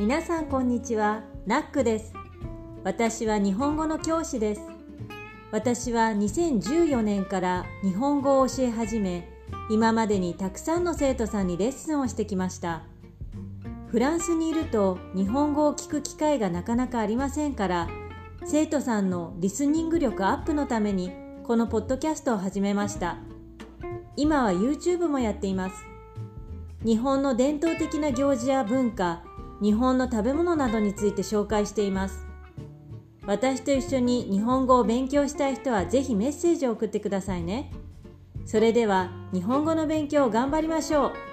[0.00, 1.24] 皆さんこんにちは。
[1.44, 2.14] ナックです。
[2.84, 4.62] 私は日本語の教師です。
[5.50, 9.28] 私は2014年から日本語を教え始め
[9.68, 12.80] 今までにたくさんの生徒さんにレッスンをしてきました。
[13.88, 17.86] フランスにいると日本語を聞く機会がなかなかありませんから
[18.46, 21.12] 生徒さんのリスニング力アップのために
[21.44, 23.18] このポッドキャストを始めました。
[24.16, 25.74] 今は YouTube もやっています。
[26.86, 29.24] 日本の伝統的な行事や文化
[29.62, 32.26] 日本の食べ物などについて紹介しています。
[33.26, 37.70] 私と一緒に日本語を勉強したい人はぜひメッセージを送ってくださいね。
[38.46, 41.29] それでは日本語の勉強を頑張りましょう。